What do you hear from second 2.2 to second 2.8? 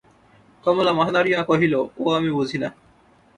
বুঝি না।